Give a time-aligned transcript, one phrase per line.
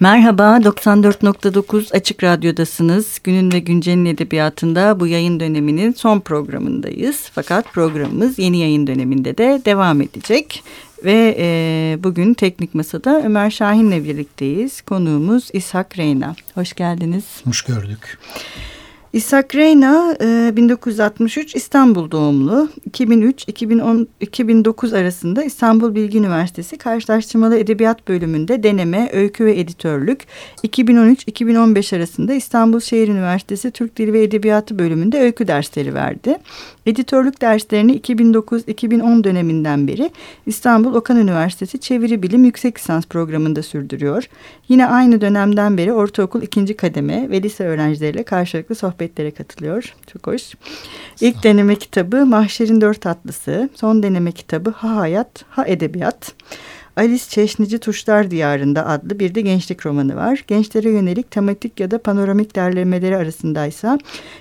[0.00, 3.18] Merhaba, 94.9 Açık Radyo'dasınız.
[3.24, 7.30] Günün ve Güncel'in edebiyatında bu yayın döneminin son programındayız.
[7.32, 10.62] Fakat programımız yeni yayın döneminde de devam edecek.
[11.04, 14.80] Ve e, bugün Teknik Masa'da Ömer Şahin'le birlikteyiz.
[14.80, 16.36] Konuğumuz İshak Reyna.
[16.54, 17.24] Hoş geldiniz.
[17.44, 18.18] Hoş gördük.
[19.16, 20.16] İshak Reyna
[20.56, 22.68] 1963 e, İstanbul doğumlu.
[22.90, 30.26] 2003-2009 arasında İstanbul Bilgi Üniversitesi Karşılaştırmalı Edebiyat bölümünde deneme, öykü ve editörlük.
[30.64, 36.38] 2013-2015 arasında İstanbul Şehir Üniversitesi Türk Dili ve Edebiyatı bölümünde öykü dersleri verdi.
[36.86, 40.10] Editörlük derslerini 2009-2010 döneminden beri
[40.46, 44.28] İstanbul Okan Üniversitesi Çeviri Bilim Yüksek Lisans programında sürdürüyor.
[44.68, 48.74] Yine aynı dönemden beri ortaokul ikinci kademe ve lise öğrencileriyle karşılıklı
[49.06, 49.94] sohbetlere katılıyor.
[50.12, 50.54] Çok hoş.
[51.20, 53.68] İlk deneme kitabı Mahşer'in Dört Tatlısı.
[53.74, 56.34] Son deneme kitabı Ha Hayat, Ha Edebiyat.
[56.96, 60.44] Alice Çeşnici Tuşlar Diyarında adlı bir de gençlik romanı var.
[60.46, 63.98] Gençlere yönelik tematik ya da panoramik derlemeleri arasındaysa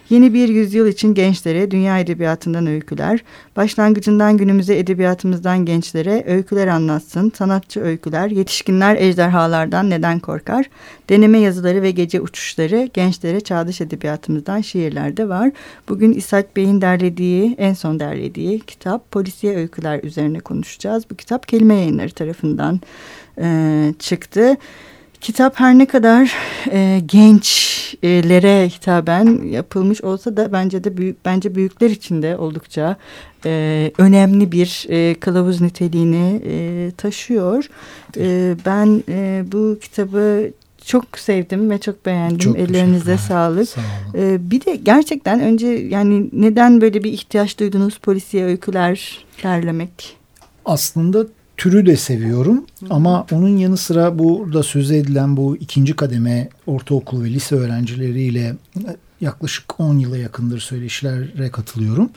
[0.10, 3.20] yeni bir yüzyıl için gençlere dünya edebiyatından öyküler,
[3.56, 10.70] başlangıcından günümüze edebiyatımızdan gençlere öyküler anlatsın, sanatçı öyküler, yetişkinler ejderhalardan neden korkar,
[11.10, 15.52] deneme yazıları ve gece uçuşları gençlere çağdaş edebiyatımızdan şiirler de var.
[15.90, 21.04] Bugün İshak Bey'in derlediği, en son derlediği kitap Polisiye Öyküler üzerine konuşacağız.
[21.12, 22.80] Bu kitap kelime yayınları tarafından
[23.38, 24.58] e, çıktı.
[25.22, 26.36] Kitap her ne kadar
[26.72, 32.96] e, gençlere hitaben yapılmış olsa da bence de büyük bence büyükler için de oldukça
[33.46, 37.70] e, önemli bir e, kılavuz niteliğini e, taşıyor.
[38.18, 40.52] E, ben e, bu kitabı
[40.86, 42.38] çok sevdim ve çok beğendim.
[42.38, 43.70] Çok Ellerinize sağlık.
[43.70, 43.82] Sağ
[44.16, 50.18] ee, bir de gerçekten önce yani neden böyle bir ihtiyaç duydunuz polisiye öyküler derlemek?
[50.66, 51.26] Aslında
[51.58, 52.86] türü de seviyorum Hı.
[52.90, 58.56] ama onun yanı sıra burada söz edilen bu ikinci kademe ortaokul ve lise öğrencileriyle
[59.22, 62.10] yaklaşık 10 yıla yakındır söyleşilere katılıyorum.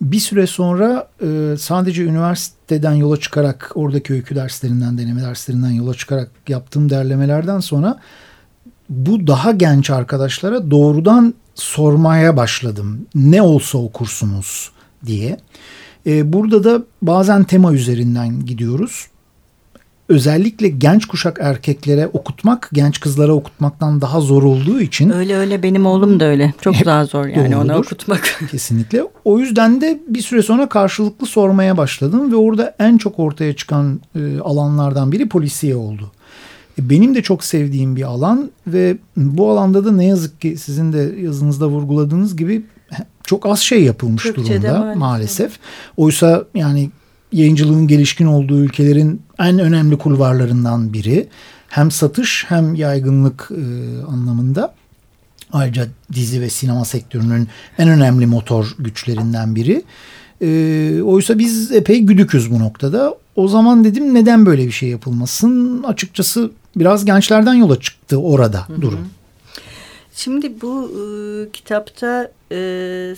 [0.00, 6.30] Bir süre sonra e, sadece üniversiteden yola çıkarak oradaki öykü derslerinden, deneme derslerinden yola çıkarak
[6.48, 8.00] yaptığım derlemelerden sonra
[8.88, 13.06] bu daha genç arkadaşlara doğrudan sormaya başladım.
[13.14, 14.70] Ne olsa okursunuz
[15.06, 15.36] diye.
[16.06, 19.06] E, burada da bazen tema üzerinden gidiyoruz
[20.08, 25.10] özellikle genç kuşak erkeklere okutmak genç kızlara okutmaktan daha zor olduğu için.
[25.10, 26.54] Öyle öyle benim oğlum da öyle.
[26.60, 27.70] Çok daha zor yani doğrudur.
[27.70, 28.38] onu okutmak.
[28.50, 29.02] Kesinlikle.
[29.24, 34.00] O yüzden de bir süre sonra karşılıklı sormaya başladım ve orada en çok ortaya çıkan
[34.14, 36.10] e, alanlardan biri polisiye oldu.
[36.78, 40.92] E, benim de çok sevdiğim bir alan ve bu alanda da ne yazık ki sizin
[40.92, 42.62] de yazınızda vurguladığınız gibi
[43.24, 44.98] çok az şey yapılmış Türkçe'de durumda maalesef.
[44.98, 45.58] maalesef.
[45.96, 46.90] Oysa yani
[47.32, 51.28] yayıncılığın gelişkin olduğu ülkelerin en önemli kulvarlarından biri.
[51.68, 53.62] Hem satış hem yaygınlık e,
[54.06, 54.74] anlamında.
[55.52, 57.48] Ayrıca dizi ve sinema sektörünün
[57.78, 59.82] en önemli motor güçlerinden biri.
[60.42, 63.14] E, oysa biz epey güdüküz bu noktada.
[63.36, 65.82] O zaman dedim neden böyle bir şey yapılmasın?
[65.82, 68.98] Açıkçası biraz gençlerden yola çıktı orada durum.
[68.98, 69.15] Hı hı.
[70.16, 71.02] Şimdi bu e,
[71.52, 72.56] kitapta e,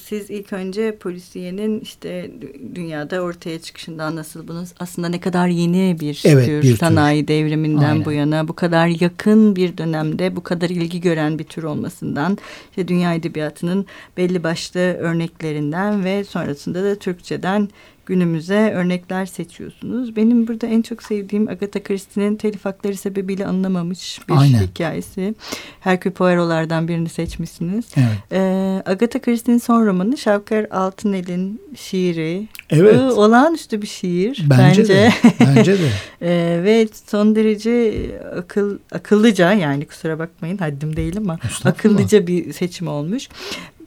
[0.02, 2.30] siz ilk önce polisiyenin işte
[2.74, 7.28] dünyada ortaya çıkışından nasıl bunu aslında ne kadar yeni bir evet, tür bir sanayi tür.
[7.28, 8.04] devriminden Aynen.
[8.04, 12.38] bu yana bu kadar yakın bir dönemde bu kadar ilgi gören bir tür olmasından
[12.70, 17.68] işte dünya edebiyatının belli başlı örneklerinden ve sonrasında da Türkçeden
[18.08, 20.16] günümüze örnekler seçiyorsunuz.
[20.16, 24.62] Benim burada en çok sevdiğim Agatha Christie'nin telif hakları sebebiyle anılamamış bir Aynen.
[24.62, 25.34] hikayesi.
[25.80, 27.84] Herkül Poirot'lardan birini seçmişsiniz.
[27.96, 28.32] Evet.
[28.32, 32.48] Ee, Agatha Christie'nin son romanı Şavkar Altınel'in şiiri.
[32.70, 32.94] Evet.
[32.94, 34.82] Ee, olağanüstü bir şiir bence.
[34.82, 35.12] Bence de.
[35.40, 35.88] Bence de.
[36.22, 37.94] ee, ve son derece
[38.36, 43.28] akıl akıllıca yani kusura bakmayın haddim değil ama akıllıca bir seçim olmuş.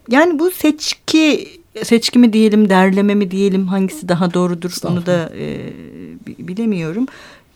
[0.09, 1.48] Yani bu seçki
[1.84, 5.74] seçki mi diyelim, derleme mi diyelim hangisi daha doğrudur onu da e,
[6.40, 7.06] bilemiyorum.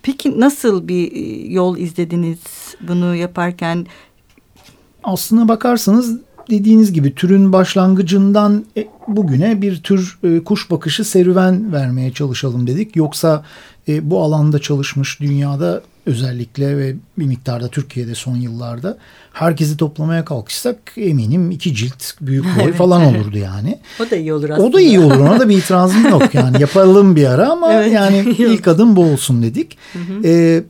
[0.03, 2.39] Peki nasıl bir e, yol izlediniz
[2.87, 3.87] bunu yaparken?
[5.03, 6.19] Aslına bakarsanız
[6.49, 12.95] dediğiniz gibi türün başlangıcından e, bugüne bir tür e, kuş bakışı serüven vermeye çalışalım dedik.
[12.95, 13.45] Yoksa
[13.87, 18.97] bu alanda çalışmış dünyada özellikle ve bir miktarda Türkiye'de son yıllarda
[19.33, 23.79] herkesi toplamaya kalkışsak eminim iki cilt büyük boy evet, falan olurdu yani.
[23.99, 24.67] O da iyi olur aslında.
[24.67, 27.93] O da iyi olur ona da bir itirazım yok yani yapalım bir ara ama evet,
[27.93, 29.77] yani ilk adım bu olsun dedik.
[29.93, 30.21] Hı hı.
[30.25, 30.63] Ee,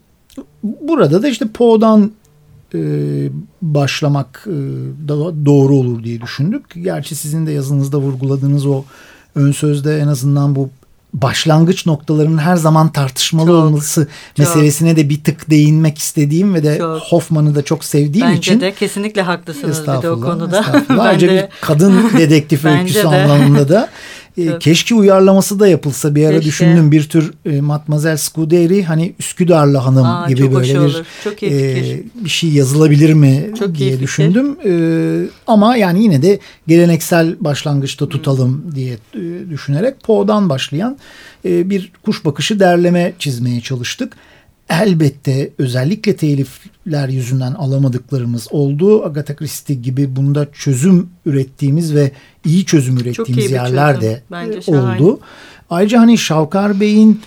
[0.63, 2.11] burada da işte Poe'dan
[2.73, 2.79] e,
[3.61, 4.57] başlamak e,
[5.07, 6.63] da doğru olur diye düşündük.
[6.83, 8.83] Gerçi sizin de yazınızda vurguladığınız o
[9.35, 10.69] ön sözde en azından bu
[11.21, 14.38] başlangıç noktalarının her zaman tartışmalı çok, olması çok.
[14.39, 17.01] meselesine de bir tık değinmek istediğim ve de çok.
[17.01, 18.53] Hoffman'ı da çok sevdiğim Bence için.
[18.56, 20.65] Bence de kesinlikle haklısınız bir de o konuda.
[21.00, 23.07] Ayrıca bir kadın dedektif öyküsü de.
[23.07, 23.89] anlamında da
[24.37, 26.45] e, keşke uyarlaması da yapılsa bir ara keşke.
[26.47, 32.03] düşündüm bir tür e, Matmazel Scuderi hani Üsküdarlı hanım Aa, gibi böyle bir çok e,
[32.15, 34.57] bir şey yazılabilir mi çok diye düşündüm.
[34.65, 34.73] E,
[35.47, 38.75] ama yani yine de geleneksel başlangıçta tutalım hmm.
[38.75, 40.97] diye e, düşünerek Poe'dan başlayan
[41.45, 44.13] e, bir kuş bakışı derleme çizmeye çalıştık
[44.69, 49.06] elbette özellikle telifler yüzünden alamadıklarımız oldu.
[49.06, 52.12] Agatha Christie gibi bunda çözüm ürettiğimiz ve
[52.45, 54.23] iyi çözüm ürettiğimiz iyi yerler de
[54.67, 55.19] oldu.
[55.69, 57.21] Ayrıca hani Şavkar Bey'in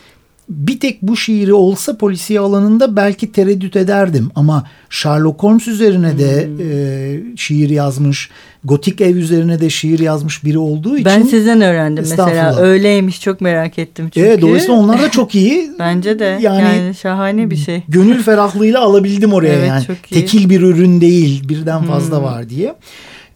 [0.48, 6.46] bir tek bu şiiri olsa polisiye alanında belki tereddüt ederdim ama Sherlock Holmes üzerine de
[6.46, 6.60] hmm.
[6.60, 8.30] e, şiir yazmış,
[8.64, 11.04] gotik ev üzerine de şiir yazmış biri olduğu için.
[11.04, 14.26] Ben sizden öğrendim mesela öyleymiş çok merak ettim çünkü.
[14.26, 15.70] Evet dolayısıyla onlar da çok iyi.
[15.78, 17.82] Bence de yani, yani şahane bir şey.
[17.88, 19.84] Gönül ferahlığıyla alabildim oraya evet, yani.
[19.84, 20.14] Çok iyi.
[20.14, 22.24] Tekil bir ürün değil birden fazla hmm.
[22.24, 22.74] var diye.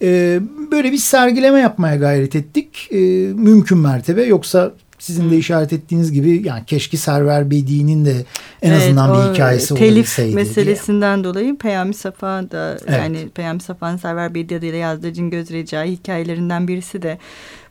[0.03, 0.41] Ee,
[0.73, 2.89] böyle bir sergileme yapmaya gayret ettik.
[2.91, 2.97] Ee,
[3.35, 4.73] mümkün mertebe yoksa
[5.03, 8.25] sizin de işaret ettiğiniz gibi yani keşke Server Bedi'nin de
[8.63, 10.35] en evet, azından bir hikayesi olabilseydi.
[10.35, 11.25] Telif meselesinden diye.
[11.25, 12.99] dolayı Peyami Safa da evet.
[12.99, 17.19] yani Peyami Safa'nın Server Bedi adıyla yazdığı Cingöz Recai hikayelerinden birisi de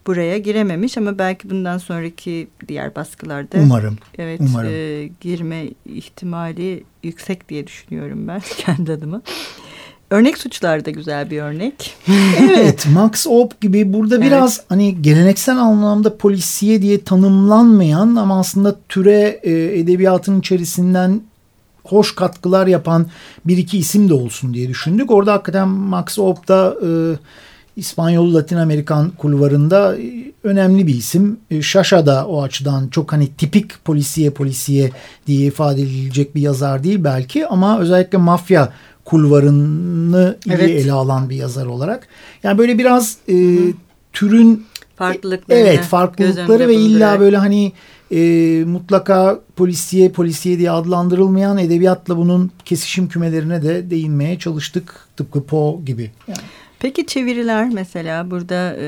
[0.08, 4.70] buraya girememiş ama belki bundan sonraki diğer baskılarda umarım evet umarım.
[4.74, 9.22] E, girme ihtimali yüksek diye düşünüyorum ben kendi adıma.
[10.12, 11.96] Örnek suçlar da güzel bir örnek.
[12.40, 14.26] evet Max Op gibi burada evet.
[14.26, 21.22] biraz hani geleneksel anlamda polisiye diye tanımlanmayan ama aslında türe e, edebiyatın içerisinden
[21.84, 23.08] hoş katkılar yapan
[23.46, 25.12] bir iki isim de olsun diye düşündük.
[25.12, 26.90] Orada hakikaten Max Op'ta e,
[27.76, 31.38] İspanyol Latin Amerikan kulvarında e, önemli bir isim.
[31.52, 34.92] E, Şaşa da o açıdan çok hani tipik polisiye polisiye
[35.28, 38.74] diye ifade edilecek bir yazar değil belki ama özellikle mafya
[39.06, 40.70] kulvarını evet.
[40.70, 42.08] iyi ele alan bir yazar olarak.
[42.44, 43.58] Yani böyle biraz e,
[44.14, 44.66] türün
[44.96, 47.72] farklılıkları, evet farklılıkları ve illa böyle hani
[48.12, 55.82] e, mutlaka polisiye polisiye diye adlandırılmayan edebiyatla bunun kesişim kümelerine de değinmeye çalıştık tıpkı Poe
[55.86, 56.12] gibi.
[56.28, 56.40] Yani.
[56.82, 58.86] Peki çeviriler mesela burada e,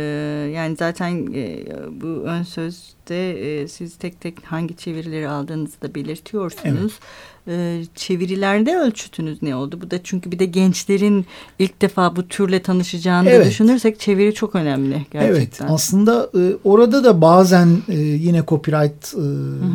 [0.56, 1.66] yani zaten e,
[2.01, 7.00] bu ön sözde e, siz tek tek hangi çevirileri aldığınızı da belirtiyorsunuz.
[7.48, 7.84] Evet.
[7.84, 9.80] E, çevirilerde ölçütünüz ne oldu?
[9.81, 11.25] Bu da çünkü bir de gençlerin
[11.60, 13.48] ilk defa bu türle tanışacağını evet.
[13.48, 15.36] düşünürsek çeviri çok önemli gerçekten.
[15.36, 19.25] Evet aslında e, orada da bazen e, yine copyright e,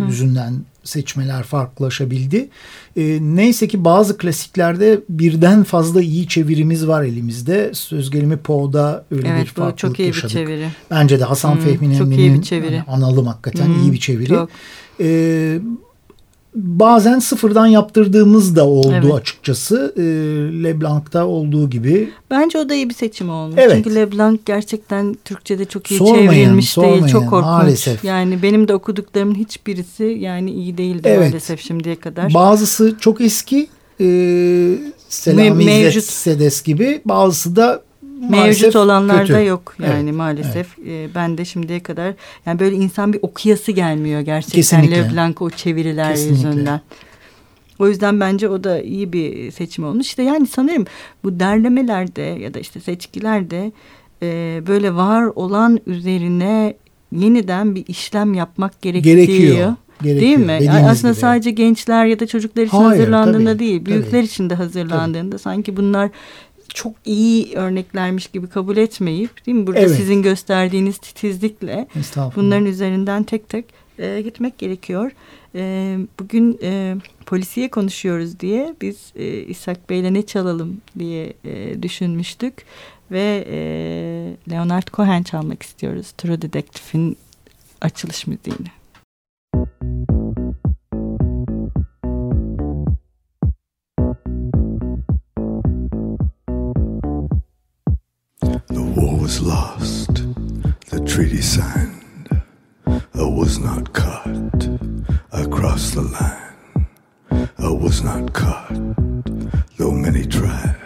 [0.06, 0.54] yüzünden
[0.88, 2.48] seçmeler farklılaşabildi.
[2.96, 7.70] E, neyse ki bazı klasiklerde birden fazla iyi çevirimiz var elimizde.
[7.74, 10.36] Söz gelimi Poe'da öyle evet, bir farklılık çok iyi yaşadık.
[10.36, 10.68] Bir çeviri.
[10.90, 14.28] Bence de Hasan hmm, Fehmi yani analım hakikaten hmm, iyi bir çeviri.
[14.28, 14.50] Çok.
[15.00, 15.60] E,
[16.58, 19.14] bazen sıfırdan yaptırdığımız da oldu evet.
[19.14, 19.94] açıkçası.
[19.96, 20.02] E,
[20.64, 22.10] Leblanc'ta olduğu gibi.
[22.30, 23.54] Bence o da iyi bir seçim olmuş.
[23.58, 23.72] Evet.
[23.74, 27.12] Çünkü Leblanc gerçekten Türkçe'de çok iyi sormayın, çevrilmiş sormayın, değil.
[27.12, 27.44] Çok korkunç.
[27.44, 28.04] Maalesef.
[28.04, 31.18] Yani benim de okuduklarımın hiçbirisi yani iyi değildi evet.
[31.18, 32.34] maalesef şimdiye kadar.
[32.34, 33.68] Bazısı çok eski.
[34.00, 34.06] E,
[35.08, 36.04] Selami Mevcut.
[36.04, 37.00] Sedes gibi.
[37.04, 37.82] Bazısı da
[38.30, 39.44] mevcut olanlarda kötü.
[39.44, 40.78] yok yani evet, maalesef.
[40.86, 41.10] Evet.
[41.14, 42.14] ben de şimdiye kadar
[42.46, 45.34] yani böyle insan bir okuyası gelmiyor gerçekten Kesinlikle.
[45.40, 46.48] O çeviriler Kesinlikle.
[46.48, 46.80] yüzünden.
[47.78, 50.06] O yüzden bence o da iyi bir seçim olmuş.
[50.06, 50.84] İşte yani sanırım
[51.24, 53.72] bu derlemelerde ya da işte seçkilerde
[54.22, 56.74] e, böyle var olan üzerine
[57.12, 59.16] yeniden bir işlem yapmak gerekiyor.
[59.16, 59.74] Gerekiyor.
[60.02, 60.20] Gerekiyor.
[60.20, 60.58] Değil mi?
[60.64, 61.20] Yani aslında gibi.
[61.20, 64.24] sadece gençler ya da çocuklar için Hayır, hazırlandığında tabii, değil, büyükler tabii.
[64.24, 65.42] için de hazırlandığında tabii.
[65.42, 66.10] sanki bunlar
[66.68, 69.66] çok iyi örneklermiş gibi kabul etmeyip değil mi?
[69.66, 69.96] Burada evet.
[69.96, 71.88] sizin gösterdiğiniz titizlikle
[72.36, 73.64] bunların üzerinden tek tek
[73.98, 75.10] e, gitmek gerekiyor.
[75.54, 76.96] E, bugün e,
[77.26, 82.54] polisiye konuşuyoruz diye biz e, İshak Bey'le ne çalalım diye e, düşünmüştük
[83.10, 83.58] ve e,
[84.50, 86.12] Leonard Cohen çalmak istiyoruz.
[86.18, 87.16] True Detective'in
[87.80, 88.77] açılış müziğini.
[99.40, 100.14] Lost,
[100.90, 102.28] the treaty signed.
[102.86, 104.68] I was not caught,
[105.32, 106.86] I crossed the line.
[107.58, 108.74] I was not caught,
[109.76, 110.76] though many tried.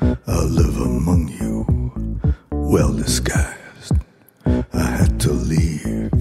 [0.00, 3.92] I live among you, well disguised.
[4.46, 6.12] I had to leave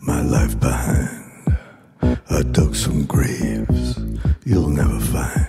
[0.00, 1.56] my life behind.
[2.30, 3.98] I dug some graves
[4.46, 5.48] you'll never find.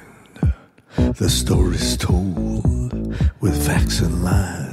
[1.17, 4.66] The story's told with facts and lies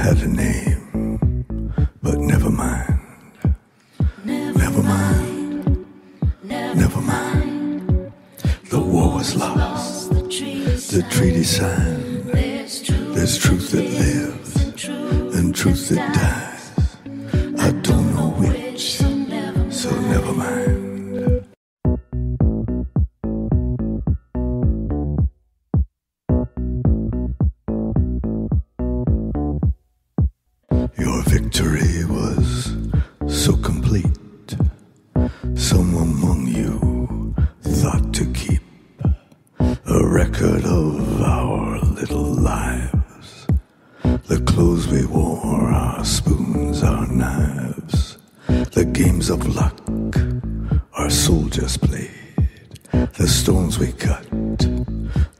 [0.00, 0.79] have a name.
[31.40, 32.76] Victory was
[33.26, 34.54] so complete.
[35.54, 38.62] Some among you thought to keep
[39.58, 43.46] a record of our little lives.
[44.02, 49.80] The clothes we wore, our spoons, our knives, the games of luck
[50.98, 54.28] our soldiers played, the stones we cut,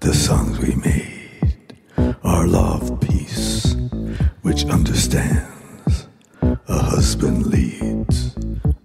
[0.00, 1.76] the songs we made,
[2.24, 3.76] our love peace,
[4.40, 5.49] which understands
[7.20, 8.34] husband leads,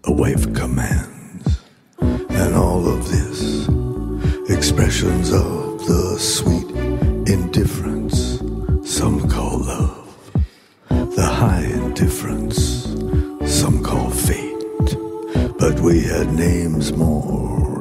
[0.04, 1.62] a wife commands,
[2.02, 3.70] and all of this
[4.50, 6.70] expressions of the sweet
[7.30, 8.42] indifference
[8.84, 10.32] some call love,
[10.90, 12.84] the high indifference
[13.46, 14.98] some call fate,
[15.58, 17.75] but we had names more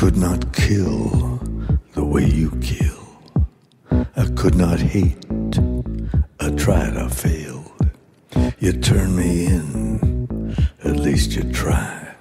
[0.00, 1.38] could not kill
[1.92, 3.02] the way you kill.
[4.16, 5.28] I could not hate.
[6.40, 7.90] I tried, I failed.
[8.60, 12.16] You turned me in, at least you tried.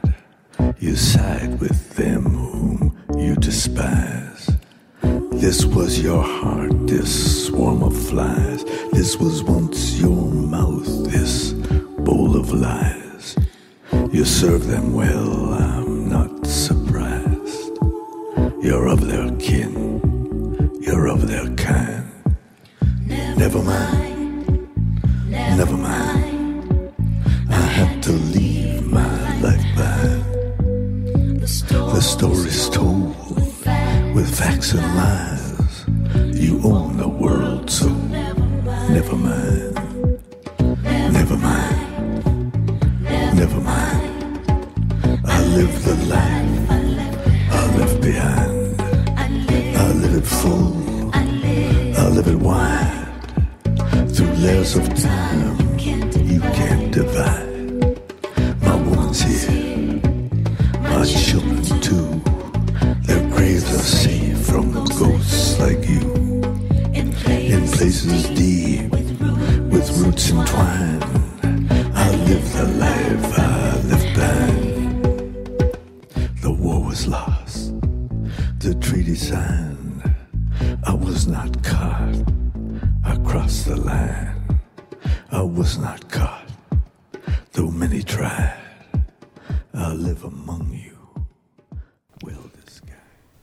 [0.79, 4.51] You side with them whom you despise.
[5.31, 8.65] This was your heart, this swarm of flies.
[8.91, 11.53] This was once your mouth, this
[12.03, 13.37] bowl of lies.
[14.11, 15.78] You serve them well,
[23.39, 24.69] Never mind,
[25.31, 26.91] never mind.
[27.49, 31.39] I had to leave my life behind.
[31.39, 33.15] The story's told
[34.13, 35.85] with facts and lies.
[36.35, 38.93] You own the world, so never mind.
[38.93, 39.73] Never mind.
[43.39, 44.49] Never mind.
[45.25, 46.71] I live the life
[47.51, 48.81] I left behind.
[49.17, 51.09] I live it full.
[51.13, 52.98] I live it wide.
[54.59, 57.47] Layers of time you can't divide.
[58.61, 60.01] My woman's here.
[60.81, 62.21] My children too.
[63.07, 66.43] Their graves are safe from ghosts like you.
[66.93, 67.13] In
[67.69, 68.91] places deep
[69.71, 71.05] with roots entwined.
[71.95, 73.48] I live the life I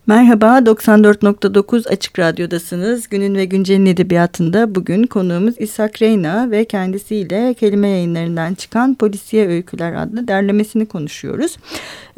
[0.09, 3.09] Merhaba 94.9 Açık Radyo'dasınız.
[3.09, 9.93] Günün ve Güncel'in edebiyatında bugün konuğumuz İshak Reyna ve kendisiyle kelime yayınlarından çıkan Polisiye Öyküler
[10.03, 11.57] adlı derlemesini konuşuyoruz.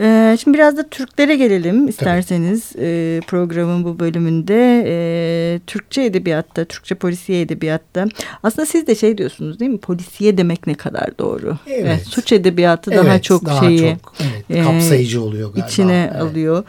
[0.00, 4.84] Ee, şimdi biraz da Türklere gelelim isterseniz e, programın bu bölümünde.
[4.86, 8.06] E, Türkçe edebiyatta, Türkçe polisiye edebiyatta.
[8.42, 9.78] Aslında siz de şey diyorsunuz değil mi?
[9.78, 11.56] Polisiye demek ne kadar doğru.
[11.66, 12.06] Evet.
[12.06, 15.66] suç edebiyatı daha Evet, çok daha şeyi çok, evet, e, kapsayıcı oluyor galiba.
[15.66, 16.22] içine Evet.
[16.22, 16.64] alıyor.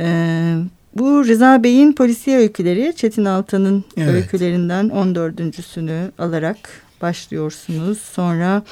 [0.00, 0.54] Ee,
[0.94, 4.14] bu Rıza Bey'in polisiye öyküleri Çetin Altan'ın Evet.
[4.14, 6.56] öykülerinden 14.sünü alarak
[7.02, 7.98] başlıyorsunuz.
[7.98, 8.62] Sonra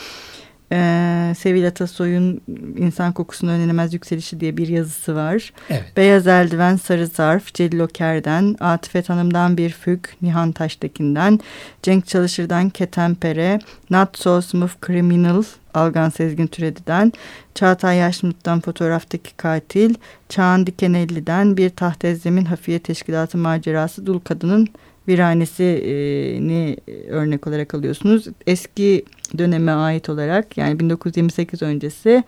[0.73, 2.41] e, Sevil Atasoy'un
[2.79, 5.53] İnsan Kokusunun Önlenemez Yükselişi diye bir yazısı var.
[5.71, 5.97] Evet.
[5.97, 11.41] Beyaz Eldiven Sarı Zarf Celil Oker'den, Atifet Hanım'dan Bir Füg Nihan Taştekin'den,
[11.83, 13.59] Cenk Çalışır'dan Ketempere,
[13.91, 15.43] Not So Smooth Criminal
[15.75, 17.13] Algan Sezgin Türedi'den,
[17.55, 19.95] Çağatay Yaşmut'tan Fotoğraftaki Katil,
[20.29, 24.69] Çağan Dikenelli'den Bir Taht Ezzemin Hafiye Teşkilatı Macerası Dul Kadın'ın
[25.09, 26.77] viranesini
[27.09, 28.27] örnek olarak alıyorsunuz.
[28.47, 29.05] Eski
[29.39, 32.25] döneme ait olarak yani 1928 öncesi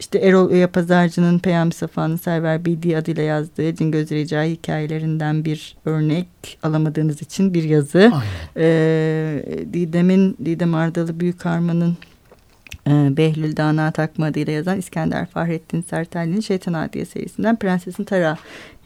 [0.00, 6.58] işte Erol Üye Pazarcı'nın Peyami Safa'nın Server Bildiği adıyla yazdığı Cingöz Rica hikayelerinden bir örnek
[6.62, 7.98] alamadığınız için bir yazı.
[7.98, 8.22] Aynen.
[8.56, 12.11] Ee, Didem'in Didem Ardalı Büyük Arman'ın e,
[12.86, 18.38] Behlül Dana Takma adıyla yazan İskender Fahrettin Sertelli'nin Şeytan Adiye serisinden Prensesin Tara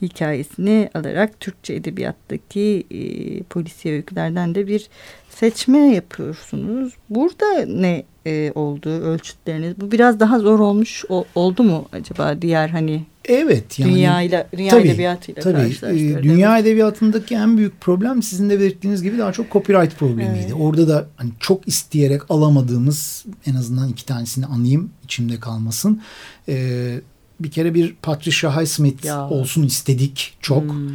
[0.03, 4.89] hikayesini alarak Türkçe edebiyattaki e, polisiye öykülerden de bir
[5.31, 6.93] seçme yapıyorsunuz.
[7.11, 9.81] Burada ne e, oldu ölçütleriniz?
[9.81, 14.47] Bu biraz daha zor olmuş o, oldu mu acaba diğer hani Evet yani dünya ile
[14.57, 19.33] dünya tabii, edebiyatıyla tabii, e, dünya edebiyatındaki en büyük problem sizin de belirttiğiniz gibi daha
[19.33, 20.39] çok copyright problemiydi.
[20.41, 20.53] Evet.
[20.61, 26.01] Orada da hani çok isteyerek alamadığımız en azından iki tanesini anayım içimde kalmasın.
[26.49, 27.01] Ee,
[27.41, 29.29] bir kere bir Patricia Highsmith ya.
[29.29, 30.63] olsun istedik çok.
[30.63, 30.91] Hmm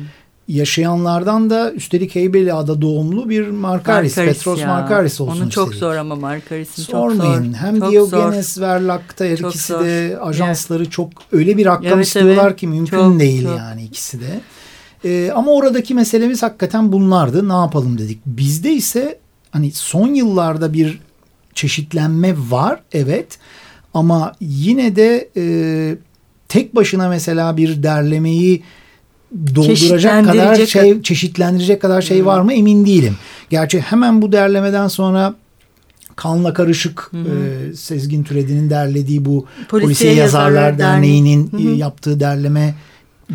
[0.51, 4.67] yaşayanlardan da üstelik Heybeliada doğumlu bir Markaris, Markaris Petros ya.
[4.67, 5.79] Markaris olsun Onu çok istedik.
[5.79, 7.53] zor ama Markaris'in çok zor.
[7.53, 8.61] Hem çok Diogenes zor.
[8.61, 9.85] Verlak'ta her çok ikisi zor.
[9.85, 10.91] de ajansları evet.
[10.91, 12.59] çok öyle bir rakam evet, istiyorlar evet.
[12.59, 13.57] ki mümkün çok, değil çok.
[13.57, 14.41] yani ikisi de.
[15.05, 17.49] Ee, ama oradaki meselemiz hakikaten bunlardı.
[17.49, 18.19] Ne yapalım dedik.
[18.25, 19.19] Bizde ise
[19.51, 20.99] hani son yıllarda bir
[21.53, 23.37] çeşitlenme var evet.
[23.93, 25.43] Ama yine de e,
[26.51, 28.63] tek başına mesela bir derlemeyi
[29.55, 32.25] dolduracak kadar şey çeşitlendirecek kadar şey hmm.
[32.25, 33.15] var mı emin değilim.
[33.49, 35.35] Gerçi hemen bu derlemeden sonra
[36.15, 42.19] Kanla Karışık hı E, Sezgin Türedi'nin derlediği bu Polisiye, Polisiye Yazarlar, Yazarlar Derneği'nin hı yaptığı
[42.19, 42.75] derleme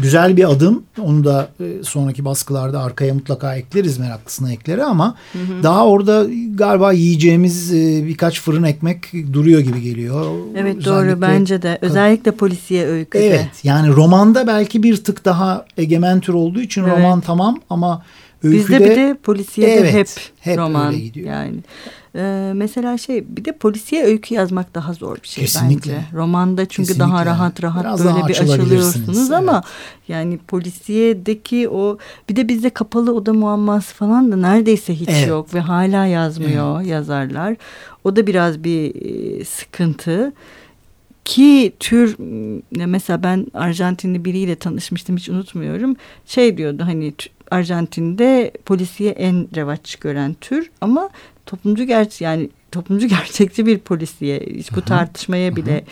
[0.02, 0.82] güzel bir adım.
[1.02, 5.62] Onu da e, sonraki baskılarda arkaya mutlaka ekleriz meraklısına ekleri ama hı hı.
[5.62, 10.24] daha orada galiba yiyeceğimiz e, birkaç fırın ekmek duruyor gibi geliyor.
[10.56, 11.78] Evet Özellikle, doğru bence de.
[11.80, 13.26] Özellikle polisiye öyküde.
[13.26, 16.92] Evet yani romanda belki bir tık daha egemen tür olduğu için evet.
[16.96, 18.02] roman tamam ama
[18.42, 18.60] öyküde.
[18.60, 20.08] Bizde bir de polisiye evet, hep,
[20.40, 20.86] hep roman.
[20.86, 21.28] Öyle gidiyor.
[21.28, 21.56] Yani.
[22.16, 25.92] Ee, mesela şey bir de polisiye öykü yazmak daha zor bir şey Kesinlikle.
[25.92, 26.04] bence.
[26.14, 27.12] Romanda çünkü Kesinlikle.
[27.12, 30.08] daha rahat rahat Biraz böyle bir açılıyorsunuz ama evet.
[30.08, 35.28] yani polisiyedeki o bir de bizde kapalı oda muamması falan da neredeyse hiç evet.
[35.28, 36.90] yok ve hala yazmıyor evet.
[36.90, 37.56] yazarlar.
[38.04, 40.32] O da biraz bir e, sıkıntı
[41.24, 42.16] ki tür
[42.70, 45.96] mesela ben Arjantinli biriyle tanışmıştım hiç unutmuyorum.
[46.26, 47.14] Şey diyordu hani
[47.50, 51.10] Arjantin'de polisiye en revaç gören tür ama
[51.46, 55.84] toplumcu gerçi yani toplumcu gerçekçi bir polisiye hiç bu tartışmaya bile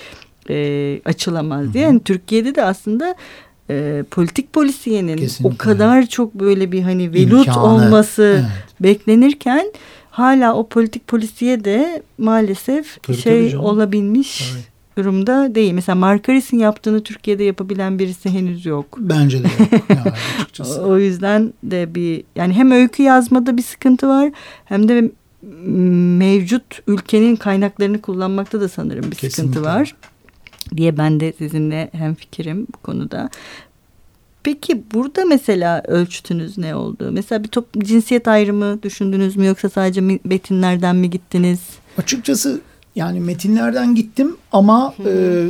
[0.50, 1.84] e, açılamaz diye.
[1.84, 3.14] Yani Türkiye'de de aslında
[3.70, 5.54] e, politik polisiyenin Kesinlikle.
[5.54, 7.64] o kadar çok böyle bir hani velut İmkanı.
[7.64, 8.74] olması evet.
[8.80, 9.72] beklenirken
[10.10, 14.52] hala o politik polisiye de maalesef tabii, şey tabii olabilmiş.
[14.54, 15.72] Evet durumda değil.
[15.72, 18.86] Mesela Markaris'in yaptığını Türkiye'de yapabilen birisi henüz yok.
[18.98, 20.14] Bence de yok.
[20.58, 24.30] Yani o yüzden de bir yani hem öykü yazmada bir sıkıntı var
[24.64, 25.10] hem de
[26.18, 29.30] mevcut ülkenin kaynaklarını kullanmakta da sanırım bir Kesinlikle.
[29.30, 29.94] sıkıntı var
[30.76, 33.30] diye ben de sizinle hem fikrim bu konuda.
[34.42, 37.10] Peki burada mesela ölçütünüz ne oldu?
[37.12, 41.60] Mesela bir top, cinsiyet ayrımı düşündünüz mü yoksa sadece metinlerden mi gittiniz?
[41.98, 42.60] Açıkçası
[42.96, 45.44] yani metinlerden gittim ama e,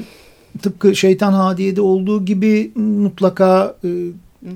[0.62, 3.88] tıpkı Şeytan Hadiye'de olduğu gibi mutlaka e,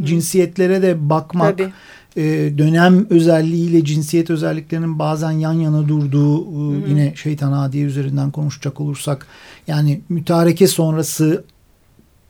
[0.05, 1.59] cinsiyetlere de bakmak.
[1.59, 1.73] Tabii
[2.17, 2.23] e,
[2.59, 9.27] dönem özelliğiyle cinsiyet özelliklerinin bazen yan yana durduğu e, yine şeytan adiye üzerinden konuşacak olursak
[9.67, 11.45] yani mütareke sonrası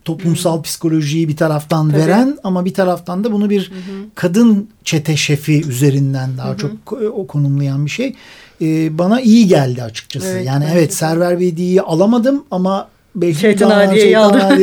[0.05, 0.63] toplumsal hmm.
[0.63, 2.01] psikolojiyi bir taraftan Tabii.
[2.01, 4.11] veren ama bir taraftan da bunu bir hmm.
[4.15, 6.57] kadın çete şefi üzerinden daha hmm.
[6.57, 8.15] çok o konumlayan bir şey.
[8.63, 10.27] Ee, bana iyi geldi açıkçası.
[10.27, 14.19] Evet, yani evet Server Beydi'yi alamadım ama belki şeytan adiyeyi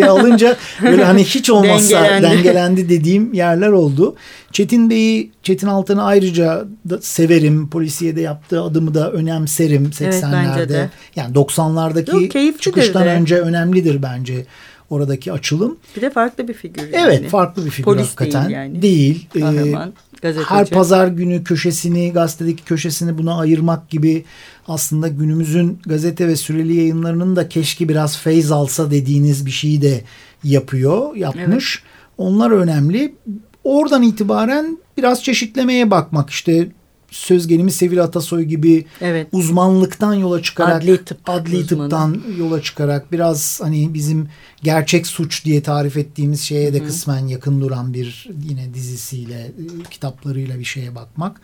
[0.05, 2.23] alınca böyle hani hiç olmazsa dengelendi.
[2.23, 4.15] dengelendi dediğim yerler oldu.
[4.51, 7.69] Çetin Bey'i, Çetin Altan'ı ayrıca da severim.
[7.69, 10.77] Polisiye de yaptığı adımı da önemserim 80'lerde.
[10.77, 13.10] Evet, yani 90'lardaki çıkıştan de.
[13.10, 14.45] önce önemlidir bence
[14.89, 15.77] oradaki açılım.
[15.95, 16.81] Bir de farklı bir figür.
[16.81, 16.95] Yani.
[16.95, 18.49] Evet farklı bir figür Polis hakikaten.
[18.49, 18.55] Değil.
[18.55, 18.81] Yani.
[18.81, 19.27] değil.
[19.34, 24.25] Kahraman, ee, her pazar günü köşesini gazetedeki köşesini buna ayırmak gibi
[24.67, 30.01] aslında günümüzün gazete ve süreli yayınlarının da keşke biraz feyz alsa dediğiniz bir şeyi de
[30.43, 31.83] yapıyor, yapmış.
[31.83, 31.95] Evet.
[32.17, 33.15] Onlar önemli.
[33.63, 36.67] Oradan itibaren biraz çeşitlemeye bakmak işte
[37.15, 39.28] söz gelimi Sevil Atasoy gibi evet.
[39.32, 44.30] uzmanlıktan yola çıkarak adli, tıp adli tıptan yola çıkarak biraz hani bizim
[44.63, 49.89] gerçek suç diye tarif ettiğimiz şeye de Hı kısmen yakın duran bir yine dizisiyle e,
[49.89, 51.41] kitaplarıyla bir şeye bakmak.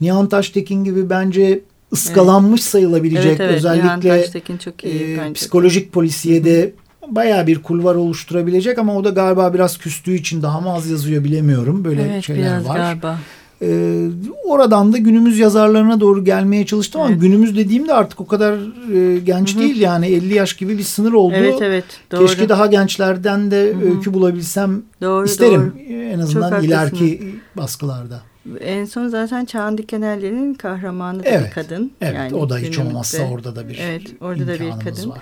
[0.00, 1.60] Nihan Taştekin gibi bence
[1.92, 2.70] ıskalanmış evet.
[2.70, 3.56] sayılabilecek evet, evet.
[3.56, 6.62] özellikle çok iyi, e, psikolojik polisiyede
[7.00, 7.14] Hı -hı.
[7.14, 11.24] baya bir kulvar oluşturabilecek ama o da galiba biraz küstüğü için daha mı az yazıyor
[11.24, 11.84] bilemiyorum.
[11.84, 12.76] Böyle evet, şeyler biraz var.
[12.76, 13.18] Galiba.
[13.62, 14.08] Ee,
[14.44, 17.20] oradan da günümüz yazarlarına doğru gelmeye çalıştım ama Evet.
[17.20, 18.52] günümüz dediğimde artık o kadar
[18.94, 21.34] e, genç değil yani 50 yaş gibi bir sınır oldu.
[21.36, 22.26] Evet evet doğru.
[22.26, 23.84] Keşke daha gençlerden de Hı hı.
[23.94, 25.92] öykü bulabilsem doğru, isterim doğru.
[25.92, 26.68] en azından haklısın.
[26.68, 28.20] ileriki baskılarda.
[28.60, 31.90] En son zaten Çağan Dikenelli'nin kahramanı da Evet, bir kadın.
[32.00, 32.88] Evet Yani o da hiç günümüzde.
[32.88, 35.10] olmazsa orada da bir Evet, orada da bir kadın.
[35.10, 35.18] var.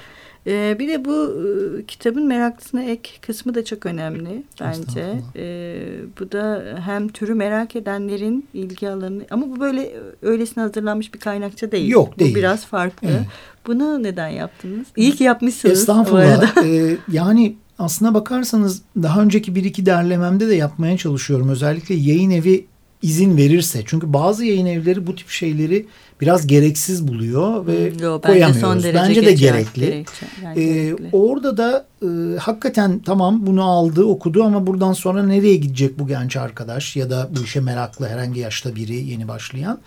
[0.46, 1.34] Ee, bir de bu
[1.78, 5.06] e, kitabın meraklısına ek kısmı da çok önemli bence.
[5.36, 5.82] Ee,
[6.20, 9.90] bu da hem türü merak edenlerin ilgi alanı ama bu böyle
[10.22, 11.88] öylesine hazırlanmış bir kaynakça değil.
[11.88, 12.34] Yok, Bu değil.
[12.34, 13.08] biraz farklı.
[13.10, 13.26] Evet.
[13.66, 14.86] Bunu neden yaptınız?
[14.96, 15.74] İyi ki yapmışsınız.
[15.76, 16.64] bu Estağfurullah.
[16.64, 21.48] Ee, yani aslına bakarsanız daha önceki bir iki derlememde de yapmaya çalışıyorum.
[21.48, 22.66] Özellikle yayın evi
[23.02, 23.82] izin verirse.
[23.86, 25.86] Çünkü bazı yayın evleri bu tip şeyleri
[26.20, 28.60] biraz gereksiz buluyor ve Hmm, Yo, bence koyamıyoruz.
[28.60, 29.80] son derece bence de gerekli.
[29.86, 31.08] gerekçe- yani Ee, gerekli.
[31.12, 32.06] orada da e,
[32.38, 37.30] hakikaten tamam bunu aldı okudu ama buradan sonra nereye gidecek bu genç arkadaş ya da
[37.36, 39.78] bu işe meraklı herhangi yaşta biri yeni başlayan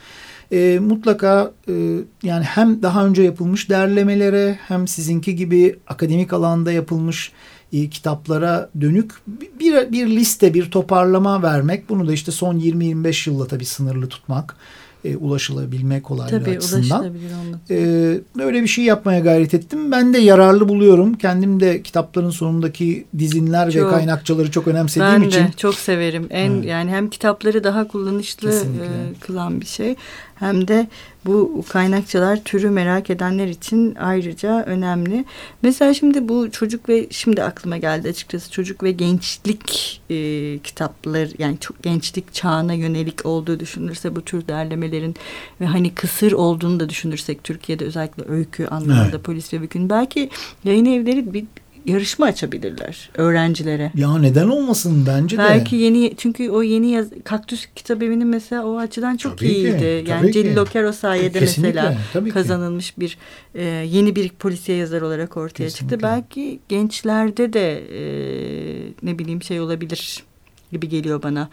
[0.51, 1.73] E, mutlaka e,
[2.23, 7.31] yani hem daha önce yapılmış derlemelere hem sizinki gibi akademik alanda yapılmış
[7.73, 9.11] e, kitaplara dönük
[9.59, 14.55] bir, bir liste bir toparlama vermek bunu da işte son 20-25 yılla tabii sınırlı tutmak
[15.05, 17.13] e, ulaşılabilme kolaylığı Tabii açısından.
[17.69, 19.91] Ee, böyle bir şey yapmaya gayret ettim.
[19.91, 21.13] Ben de yararlı buluyorum.
[21.13, 23.89] Kendim de kitapların sonundaki dizinler ve Çok.
[23.89, 25.39] kaynakçaları çok önemsediğim Ben için.
[25.39, 26.27] de çok severim.
[26.29, 26.65] En Evet.
[26.65, 29.95] yani hem kitapları daha kullanışlı e, kılan bir şey
[30.43, 30.87] hem de
[31.25, 35.25] bu kaynakçalar türü merak edenler için ayrıca önemli.
[35.61, 41.57] Mesela şimdi bu çocuk ve şimdi aklıma geldi açıkçası çocuk ve gençlik e, kitapları yani
[41.59, 45.15] çok gençlik çağına yönelik olduğu düşünülürse bu tür derlemelerin
[45.61, 49.23] ve hani kısır olduğunu da düşünürsek Türkiye'de özellikle öykü anlamında Evet.
[49.23, 50.29] polis ve bükün belki
[50.63, 51.45] yayın evleri bir
[51.85, 53.91] yarışma açabilirler öğrencilere.
[53.95, 55.41] Ya neden olmasın bence de.
[55.41, 59.55] Belki yeni çünkü o yeni yaz, Kaktüs Kitap Evi'nin mesela o açıdan çok Tabii ki,
[59.55, 60.03] iyiydi.
[60.09, 60.33] yani tabii ki.
[60.33, 62.33] Celil Oker o sayede Kesinlikle, mesela tabii ki.
[62.33, 63.17] kazanılmış bir
[63.55, 65.95] e, yeni bir polisiye yazar olarak ortaya Kesinlikle.
[65.95, 65.99] çıktı.
[66.03, 68.01] Belki gençlerde de e,
[69.03, 70.23] ne bileyim şey olabilir
[70.71, 71.49] gibi geliyor bana.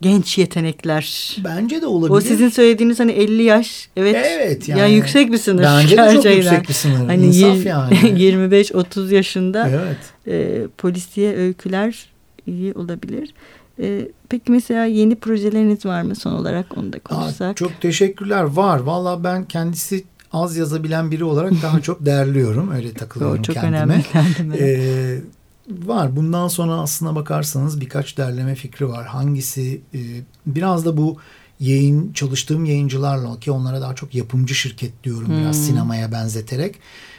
[0.00, 1.36] Genç yetenekler.
[1.44, 2.16] Bence de olabilir.
[2.16, 4.16] O sizin söylediğiniz hani 50 yaş evet.
[4.28, 5.62] Evet, yani, yani yüksek bir sınır.
[5.62, 7.06] Bence de çok yüksek bir sınır.
[7.06, 7.94] Hani İnsaf yir- yani.
[7.94, 9.96] 25-30 yaşında evet.
[10.26, 12.08] e, polisiye öyküler
[12.46, 13.34] iyi olabilir.
[13.82, 17.56] E, peki mesela yeni projeleriniz var mı son olarak onu da Aa, konuşsak?
[17.56, 18.42] çok teşekkürler.
[18.42, 18.78] Var.
[18.80, 22.70] Valla ben kendisi az yazabilen biri olarak daha çok değerliyorum.
[22.74, 24.02] Öyle takılıyorum o çok kendime.
[24.38, 24.56] önemli.
[24.60, 25.18] Ee,
[25.68, 26.16] var.
[26.16, 29.06] Bundan sonra aslına bakarsanız birkaç derleme fikri var.
[29.06, 29.98] Hangisi e,
[30.46, 31.16] biraz da bu
[31.60, 35.64] yayın çalıştığım yayıncılarla ki onlara daha çok yapımcı şirket diyorum biraz Hmm.
[35.64, 36.74] sinemaya benzeterek.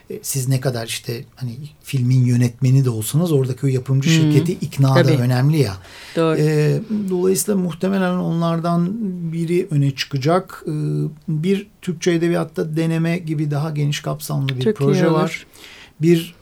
[0.10, 1.52] E, siz ne kadar işte hani
[1.84, 4.16] filmin yönetmeni de olsanız oradaki o yapımcı Hmm.
[4.16, 5.74] şirketi ikna da önemli ya.
[6.16, 6.38] Doğru.
[6.40, 8.90] E, dolayısıyla muhtemelen onlardan
[9.34, 10.64] biri öne çıkacak.
[10.68, 10.72] E,
[11.28, 15.46] bir Türkçe edebiyatta deneme gibi daha geniş kapsamlı bir Çok proje var.
[16.02, 16.36] Bir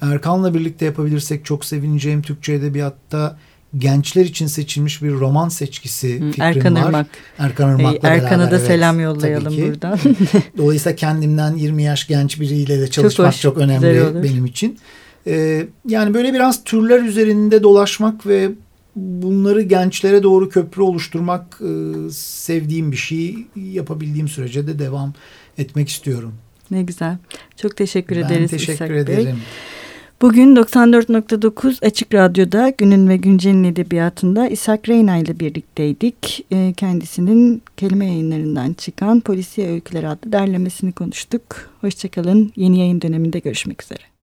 [0.00, 3.36] Erkan'la birlikte yapabilirsek çok sevineceğim Türkçe edebiyatta
[3.78, 6.88] gençler için seçilmiş bir roman seçkisi fikrim Erkan var.
[6.88, 7.06] Irmak.
[7.38, 9.98] Erkan E, Irmak'la Erkan'a da evet, selam yollayalım buradan.
[10.58, 14.78] Dolayısıyla kendimden 20 yaş genç biriyle de çalışmak hoş, çok, önemli benim için.
[15.26, 18.50] Ee, yani böyle biraz türler üzerinde dolaşmak ve
[18.96, 23.36] bunları gençlere doğru köprü oluşturmak e, sevdiğim bir şey.
[23.56, 25.14] Yapabildiğim sürece de devam
[25.58, 26.34] etmek istiyorum.
[26.70, 27.16] Ne güzel.
[27.56, 29.00] Çok teşekkür ben ederiz teşekkür İshak Bey.
[29.00, 29.36] ederim.
[30.22, 36.46] Bugün 94.9 Açık Radyo'da Günün ve Güncel'in edebiyatında İshak Reyna ile birlikteydik.
[36.52, 41.42] Ee, Kendisinin kelime yayınlarından çıkan Polisiye Öyküler adlı derlemesini konuştuk.
[41.80, 42.52] Hoşçakalın.
[42.56, 44.00] Yeni yayın döneminde görüşmek üzere.